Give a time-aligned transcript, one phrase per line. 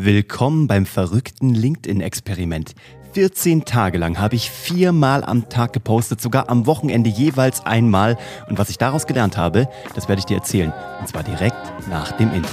[0.00, 2.76] Willkommen beim verrückten LinkedIn-Experiment.
[3.14, 8.16] 14 Tage lang habe ich viermal am Tag gepostet, sogar am Wochenende jeweils einmal.
[8.48, 10.72] Und was ich daraus gelernt habe, das werde ich dir erzählen.
[11.00, 11.56] Und zwar direkt
[11.90, 12.48] nach dem Intro.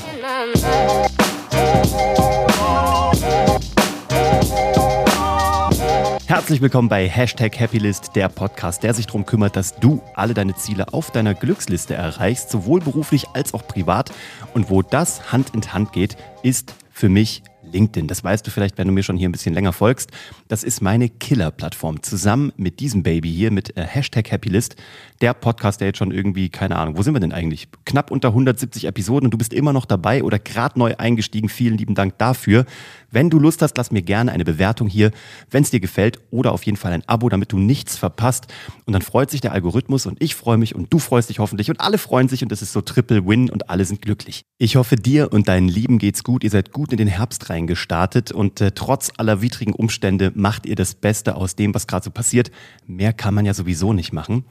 [6.25, 10.55] Herzlich willkommen bei Hashtag Happylist, der Podcast, der sich darum kümmert, dass du alle deine
[10.55, 14.11] Ziele auf deiner Glücksliste erreichst, sowohl beruflich als auch privat.
[14.55, 17.43] Und wo das Hand in Hand geht, ist für mich
[17.75, 18.07] LinkedIn.
[18.07, 20.09] Das weißt du vielleicht, wenn du mir schon hier ein bisschen länger folgst.
[20.47, 22.01] Das ist meine Killer-Plattform.
[22.01, 24.77] Zusammen mit diesem Baby hier, mit äh, Hashtag Happylist,
[25.21, 27.67] der Podcast, der jetzt schon irgendwie, keine Ahnung, wo sind wir denn eigentlich?
[27.85, 31.49] Knapp unter 170 Episoden und du bist immer noch dabei oder gerade neu eingestiegen.
[31.49, 32.65] Vielen lieben Dank dafür.
[33.11, 35.11] Wenn du Lust hast, lass mir gerne eine Bewertung hier,
[35.49, 38.47] wenn es dir gefällt oder auf jeden Fall ein Abo, damit du nichts verpasst.
[38.85, 41.69] Und dann freut sich der Algorithmus und ich freue mich und du freust dich hoffentlich
[41.69, 44.43] und alle freuen sich und es ist so Triple Win und alle sind glücklich.
[44.57, 46.43] Ich hoffe, dir und deinen Lieben geht's gut.
[46.43, 50.75] Ihr seid gut in den Herbst reingestartet und äh, trotz aller widrigen Umstände macht ihr
[50.75, 52.51] das Beste aus dem, was gerade so passiert.
[52.85, 54.45] Mehr kann man ja sowieso nicht machen.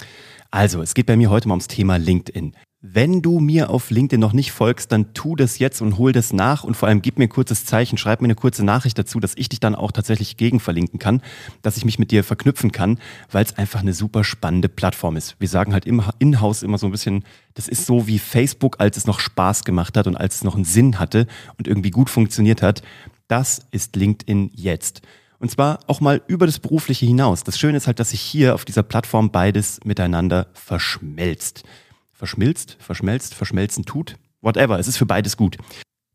[0.50, 2.54] Also, es geht bei mir heute mal ums Thema LinkedIn.
[2.86, 6.34] Wenn du mir auf LinkedIn noch nicht folgst, dann tu das jetzt und hol das
[6.34, 9.20] nach und vor allem gib mir ein kurzes Zeichen, schreib mir eine kurze Nachricht dazu,
[9.20, 11.22] dass ich dich dann auch tatsächlich gegen verlinken kann,
[11.62, 12.98] dass ich mich mit dir verknüpfen kann,
[13.32, 15.34] weil es einfach eine super spannende Plattform ist.
[15.38, 18.98] Wir sagen halt im In-house immer so ein bisschen, das ist so wie Facebook, als
[18.98, 22.10] es noch Spaß gemacht hat und als es noch einen Sinn hatte und irgendwie gut
[22.10, 22.82] funktioniert hat.
[23.28, 25.02] Das ist LinkedIn jetzt.
[25.38, 27.44] Und zwar auch mal über das Berufliche hinaus.
[27.44, 31.64] Das Schöne ist halt, dass sich hier auf dieser Plattform beides miteinander verschmelzt.
[32.12, 34.16] Verschmilzt, verschmelzt, verschmelzen tut.
[34.40, 35.58] Whatever, es ist für beides gut.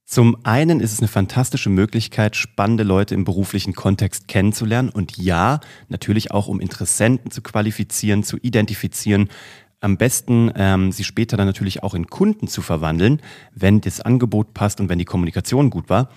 [0.05, 5.59] Zum einen ist es eine fantastische Möglichkeit, spannende Leute im beruflichen Kontext kennenzulernen und ja,
[5.87, 9.29] natürlich auch um Interessenten zu qualifizieren, zu identifizieren,
[9.81, 13.21] am besten ähm, sie später dann natürlich auch in Kunden zu verwandeln,
[13.53, 16.09] wenn das Angebot passt und wenn die Kommunikation gut war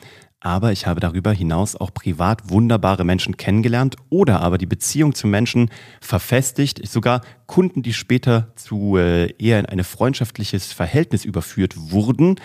[0.43, 5.29] aber ich habe darüber hinaus auch privat wunderbare Menschen kennengelernt oder aber die Beziehung zu
[5.29, 12.41] Menschen verfestigt, sogar Kunden, die später zu äh, eher in ein freundschaftliches Verhältnis überführt wurden,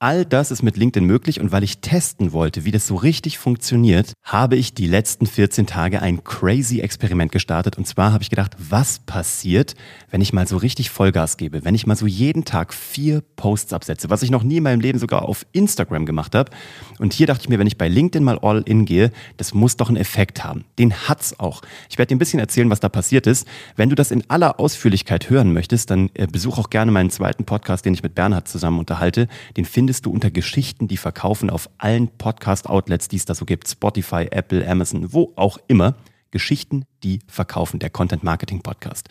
[0.00, 3.36] All das ist mit LinkedIn möglich und weil ich testen wollte, wie das so richtig
[3.36, 7.76] funktioniert, habe ich die letzten 14 Tage ein crazy Experiment gestartet.
[7.76, 9.74] Und zwar habe ich gedacht, was passiert,
[10.12, 13.72] wenn ich mal so richtig Vollgas gebe, wenn ich mal so jeden Tag vier Posts
[13.72, 16.52] absetze, was ich noch nie in meinem Leben sogar auf Instagram gemacht habe.
[17.00, 19.76] Und hier dachte ich mir, wenn ich bei LinkedIn mal all in gehe, das muss
[19.76, 20.64] doch einen Effekt haben.
[20.78, 21.60] Den hat's auch.
[21.90, 23.48] Ich werde dir ein bisschen erzählen, was da passiert ist.
[23.74, 27.44] Wenn du das in aller Ausführlichkeit hören möchtest, dann äh, besuch auch gerne meinen zweiten
[27.44, 29.26] Podcast, den ich mit Bernhard zusammen unterhalte.
[29.56, 33.46] Den findest findest du unter Geschichten, die verkaufen auf allen Podcast-Outlets, die es da so
[33.46, 35.94] gibt, Spotify, Apple, Amazon, wo auch immer.
[36.30, 39.08] Geschichten, die verkaufen, der Content Marketing Podcast.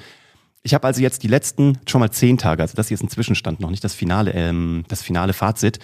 [0.61, 3.09] Ich habe also jetzt die letzten schon mal zehn Tage, also das hier ist ein
[3.09, 5.79] Zwischenstand, noch nicht das finale, ähm, das finale Fazit.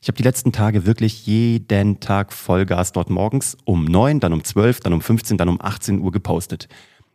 [0.00, 4.44] Ich habe die letzten Tage wirklich jeden Tag Vollgas dort morgens um neun, dann um
[4.44, 6.68] zwölf, dann um 15, dann um 18 Uhr gepostet.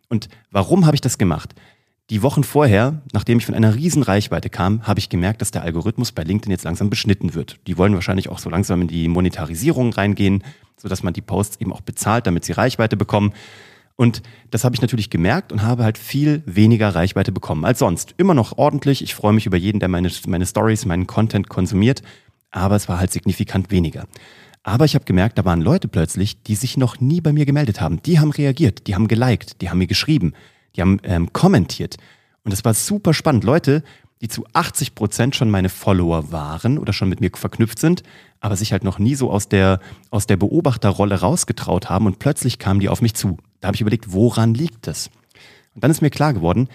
[0.10, 1.56] Und warum habe ich das gemacht?
[2.14, 5.64] Die Wochen vorher, nachdem ich von einer riesen Reichweite kam, habe ich gemerkt, dass der
[5.64, 7.58] Algorithmus bei LinkedIn jetzt langsam beschnitten wird.
[7.66, 10.44] Die wollen wahrscheinlich auch so langsam in die Monetarisierung reingehen,
[10.78, 13.34] sodass man die Posts eben auch bezahlt, damit sie Reichweite bekommen.
[13.96, 18.14] Und das habe ich natürlich gemerkt und habe halt viel weniger Reichweite bekommen als sonst.
[18.18, 19.02] Immer noch ordentlich.
[19.02, 22.04] Ich freue mich über jeden, der meine, meine Stories, meinen Content konsumiert.
[22.52, 24.06] Aber es war halt signifikant weniger.
[24.62, 27.82] Aber ich habe gemerkt, da waren Leute plötzlich, die sich noch nie bei mir gemeldet
[27.82, 28.04] haben.
[28.04, 30.34] Die haben reagiert, die haben geliked, die haben mir geschrieben
[30.76, 31.98] die haben ähm, kommentiert.
[32.44, 33.44] Und das war super spannend.
[33.44, 33.84] Leute,
[34.22, 38.04] die zu 80 Prozent schon meine Follower waren oder schon mit mir verknüpft sind,
[38.40, 39.80] aber sich halt noch nie so aus der,
[40.12, 43.38] aus der Beobachterrolle rausgetraut haben und plötzlich kamen die auf mich zu.
[43.60, 45.10] Da habe ich überlegt, woran liegt das?
[45.76, 46.70] Und dann ist mir klar geworden,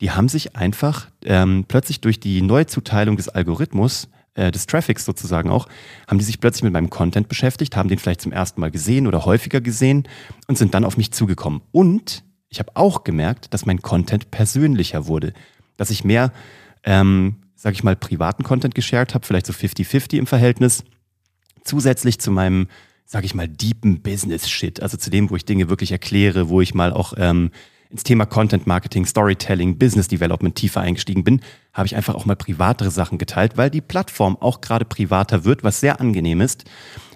[0.00, 5.50] die haben sich einfach ähm, plötzlich durch die Neuzuteilung des Algorithmus, äh, des Traffics sozusagen
[5.50, 5.68] auch,
[6.08, 9.06] haben die sich plötzlich mit meinem Content beschäftigt, haben den vielleicht zum ersten Mal gesehen
[9.06, 10.08] oder häufiger gesehen
[10.46, 11.62] und sind dann auf mich zugekommen.
[11.72, 15.32] Und ich habe auch gemerkt, dass mein Content persönlicher wurde,
[15.76, 16.32] dass ich mehr,
[16.84, 20.84] ähm, sage ich mal, privaten Content geshared habe, vielleicht so 50-50 im Verhältnis,
[21.64, 22.68] zusätzlich zu meinem,
[23.06, 26.74] sage ich mal, deepen Business-Shit, also zu dem, wo ich Dinge wirklich erkläre, wo ich
[26.74, 27.50] mal auch ähm,
[27.90, 31.40] ins Thema Content Marketing, Storytelling, Business Development tiefer eingestiegen bin,
[31.72, 35.64] habe ich einfach auch mal privatere Sachen geteilt, weil die Plattform auch gerade privater wird,
[35.64, 36.64] was sehr angenehm ist.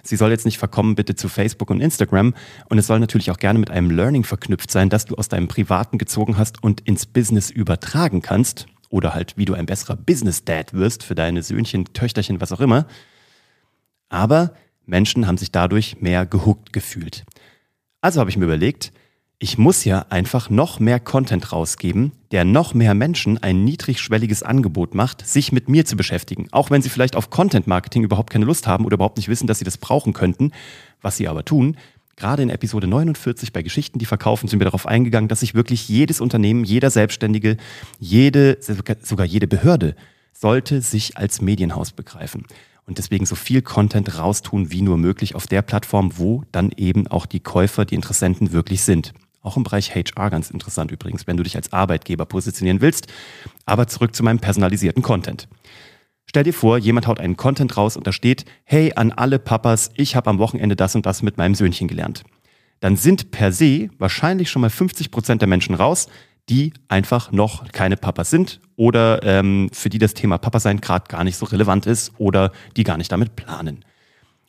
[0.08, 2.34] Sie soll jetzt nicht verkommen bitte zu Facebook und Instagram
[2.70, 5.49] und es soll natürlich auch gerne mit einem Learning verknüpft sein, das du aus deinem
[5.49, 10.44] Privaten gezogen hast und ins Business übertragen kannst oder halt wie du ein besserer Business
[10.44, 12.87] Dad wirst für deine Söhnchen, Töchterchen, was auch immer.
[14.08, 14.55] Aber
[14.87, 17.26] Menschen haben sich dadurch mehr gehuckt gefühlt.
[18.00, 18.94] Also habe ich mir überlegt,
[19.40, 24.96] ich muss ja einfach noch mehr Content rausgeben, der noch mehr Menschen ein niedrigschwelliges Angebot
[24.96, 26.49] macht, sich mit mir zu beschäftigen.
[26.50, 29.46] Auch wenn sie vielleicht auf Content Marketing überhaupt keine Lust haben oder überhaupt nicht wissen,
[29.46, 30.50] dass sie das brauchen könnten,
[31.02, 31.76] was sie aber tun.
[32.17, 35.88] Gerade in Episode 49 bei Geschichten, die verkaufen, sind wir darauf eingegangen, dass sich wirklich
[35.88, 37.58] jedes Unternehmen, jeder Selbstständige,
[38.00, 39.94] jede, sogar jede Behörde
[40.32, 42.44] sollte sich als Medienhaus begreifen
[42.87, 47.06] und deswegen so viel Content raustun wie nur möglich auf der Plattform, wo dann eben
[47.06, 49.12] auch die Käufer, die Interessenten wirklich sind.
[49.40, 53.06] Auch im Bereich HR ganz interessant übrigens, wenn du dich als Arbeitgeber positionieren willst.
[53.67, 55.49] Aber zurück zu meinem personalisierten Content.
[56.26, 59.90] Stell dir vor, jemand haut einen Content raus und da steht, hey an alle Papas,
[59.94, 62.25] ich habe am Wochenende das und das mit meinem Söhnchen gelernt.
[62.81, 66.06] Dann sind per se wahrscheinlich schon mal 50 Prozent der Menschen raus,
[66.49, 71.06] die einfach noch keine Papas sind oder ähm, für die das Thema Papa sein gerade
[71.08, 73.84] gar nicht so relevant ist oder die gar nicht damit planen.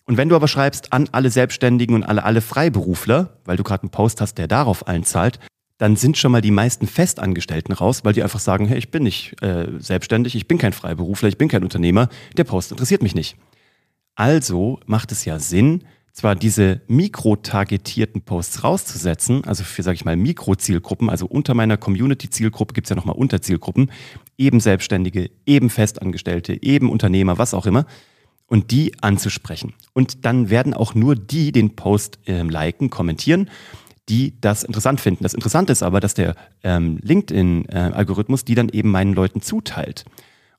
[0.10, 3.84] Und wenn du aber schreibst an alle Selbstständigen und alle, alle Freiberufler, weil du gerade
[3.84, 5.40] einen Post hast, der darauf einzahlt,
[5.78, 9.04] dann sind schon mal die meisten Festangestellten raus, weil die einfach sagen, hey, ich bin
[9.04, 13.14] nicht äh, selbstständig, ich bin kein Freiberufler, ich bin kein Unternehmer, der Post interessiert mich
[13.14, 13.38] nicht.
[14.16, 20.16] Also macht es ja Sinn, zwar diese mikrotargetierten Posts rauszusetzen, also für, sage ich mal,
[20.16, 23.92] Mikrozielgruppen, also unter meiner Community-Zielgruppe gibt es ja nochmal Unterzielgruppen,
[24.40, 27.86] eben Selbstständige, eben Festangestellte, eben Unternehmer, was auch immer,
[28.50, 29.74] und die anzusprechen.
[29.94, 33.50] Und dann werden auch nur die den Post äh, liken, kommentieren,
[34.10, 35.24] die das interessant finden.
[35.24, 40.04] Das Interessante ist aber, dass der ähm, LinkedIn-Algorithmus die dann eben meinen Leuten zuteilt.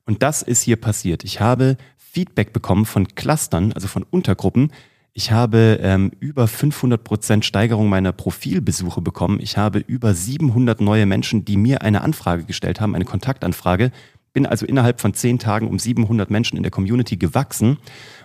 [0.05, 1.23] Und das ist hier passiert.
[1.23, 4.71] Ich habe Feedback bekommen von Clustern, also von Untergruppen.
[5.13, 9.39] Ich habe ähm, über 500 Prozent Steigerung meiner Profilbesuche bekommen.
[9.41, 13.91] Ich habe über 700 neue Menschen, die mir eine Anfrage gestellt haben, eine Kontaktanfrage,
[14.33, 17.77] bin also innerhalb von zehn Tagen um 700 Menschen in der Community gewachsen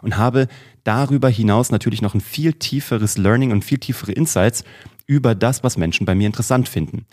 [0.02, 0.48] und habe
[0.84, 4.64] darüber hinaus natürlich noch ein viel tieferes Learning und viel tiefere Insights
[5.06, 7.06] über das, was Menschen bei mir interessant finden.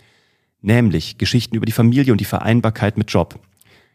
[0.60, 3.38] Nämlich Geschichten über die Familie und die Vereinbarkeit mit Job.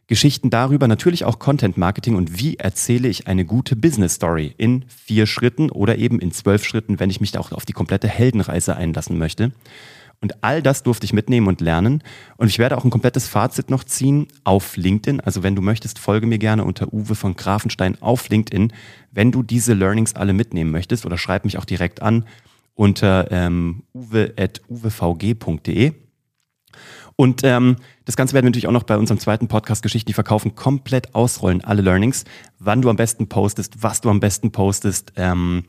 [0.07, 4.85] Geschichten darüber, natürlich auch Content Marketing und wie erzähle ich eine gute Business Story in
[4.87, 8.75] vier Schritten oder eben in zwölf Schritten, wenn ich mich auch auf die komplette Heldenreise
[8.75, 9.51] einlassen möchte.
[10.21, 12.03] Und all das durfte ich mitnehmen und lernen.
[12.35, 15.21] Und ich werde auch ein komplettes Fazit noch ziehen auf LinkedIn.
[15.21, 18.73] Also wenn du möchtest, folge mir gerne unter Uwe von Grafenstein auf LinkedIn,
[19.11, 22.25] wenn du diese Learnings alle mitnehmen möchtest oder schreib mich auch direkt an
[22.75, 25.93] unter ähm, uwe.uwvg.de.
[27.15, 27.75] Und ähm,
[28.05, 31.15] das Ganze werden wir natürlich auch noch bei unserem zweiten Podcast Geschichten, die verkaufen, komplett
[31.15, 32.23] ausrollen, alle Learnings,
[32.59, 35.65] wann du am besten postest, was du am besten postest, ähm,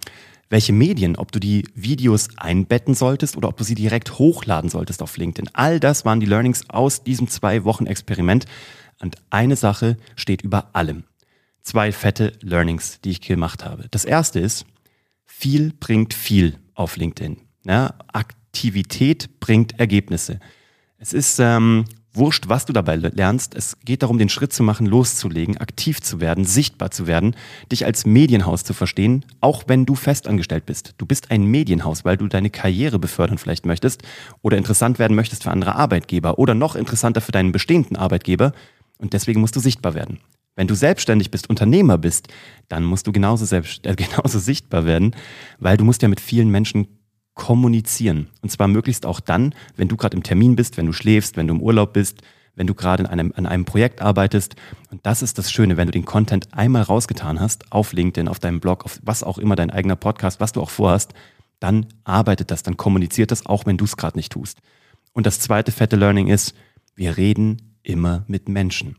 [0.50, 5.00] welche Medien, ob du die Videos einbetten solltest oder ob du sie direkt hochladen solltest
[5.02, 5.48] auf LinkedIn.
[5.54, 8.44] All das waren die Learnings aus diesem zwei Wochen Experiment.
[9.00, 11.04] Und eine Sache steht über allem.
[11.62, 13.86] Zwei fette Learnings, die ich gemacht habe.
[13.90, 14.66] Das erste ist,
[15.24, 17.38] viel bringt viel auf LinkedIn.
[17.64, 20.40] Ja, Aktivität bringt Ergebnisse.
[20.98, 23.54] Es ist ähm, wurscht, was du dabei lernst.
[23.54, 27.36] Es geht darum, den Schritt zu machen, loszulegen, aktiv zu werden, sichtbar zu werden,
[27.70, 30.94] dich als Medienhaus zu verstehen, auch wenn du festangestellt bist.
[30.98, 34.02] Du bist ein Medienhaus, weil du deine Karriere befördern vielleicht möchtest
[34.42, 38.52] oder interessant werden möchtest für andere Arbeitgeber oder noch interessanter für deinen bestehenden Arbeitgeber
[38.98, 40.18] und deswegen musst du sichtbar werden.
[40.56, 42.28] Wenn du selbstständig bist, Unternehmer bist,
[42.68, 45.16] dann musst du genauso, selbst, äh, genauso sichtbar werden,
[45.58, 46.99] weil du musst ja mit vielen Menschen
[47.34, 48.28] kommunizieren.
[48.42, 51.46] Und zwar möglichst auch dann, wenn du gerade im Termin bist, wenn du schläfst, wenn
[51.46, 52.22] du im Urlaub bist,
[52.54, 54.56] wenn du gerade einem, an einem Projekt arbeitest.
[54.90, 58.38] Und das ist das Schöne, wenn du den Content einmal rausgetan hast, auf LinkedIn, auf
[58.38, 61.14] deinem Blog, auf was auch immer dein eigener Podcast, was du auch vorhast,
[61.60, 64.58] dann arbeitet das, dann kommuniziert das, auch wenn du es gerade nicht tust.
[65.12, 66.54] Und das zweite fette Learning ist,
[66.94, 68.96] wir reden immer mit Menschen.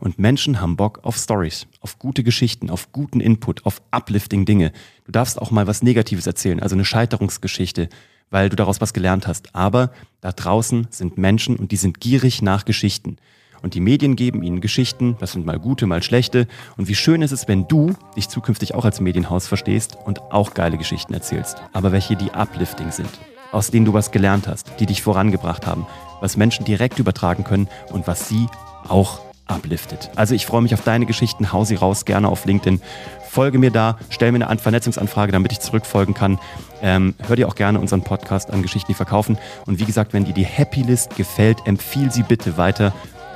[0.00, 4.72] Und Menschen haben Bock auf Stories, auf gute Geschichten, auf guten Input, auf uplifting Dinge.
[5.04, 7.88] Du darfst auch mal was Negatives erzählen, also eine Scheiterungsgeschichte,
[8.30, 9.54] weil du daraus was gelernt hast.
[9.54, 13.16] Aber da draußen sind Menschen und die sind gierig nach Geschichten.
[13.64, 16.46] Und die Medien geben ihnen Geschichten, das sind mal gute, mal schlechte.
[16.76, 20.52] Und wie schön ist es, wenn du dich zukünftig auch als Medienhaus verstehst und auch
[20.52, 21.62] geile Geschichten erzählst.
[21.72, 23.08] Aber welche, die uplifting sind,
[23.52, 25.86] aus denen du was gelernt hast, die dich vorangebracht haben,
[26.20, 28.48] was Menschen direkt übertragen können und was sie
[28.86, 30.10] auch upliftet.
[30.16, 32.80] Also ich freue mich auf deine Geschichten, hau sie raus, gerne auf LinkedIn.
[33.28, 36.38] Folge mir da, stell mir eine Vernetzungsanfrage, damit ich zurückfolgen kann.
[36.82, 39.38] Ähm, hör dir auch gerne unseren Podcast an Geschichten, die verkaufen.
[39.66, 42.92] Und wie gesagt, wenn dir die Happy List gefällt, empfiehl sie bitte weiter.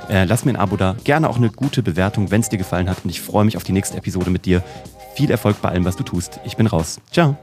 [0.09, 2.89] Äh, lass mir ein Abo da, gerne auch eine gute Bewertung, wenn es dir gefallen
[2.89, 3.03] hat.
[3.03, 4.63] Und ich freue mich auf die nächste Episode mit dir.
[5.15, 6.39] Viel Erfolg bei allem, was du tust.
[6.45, 6.99] Ich bin raus.
[7.11, 7.37] Ciao.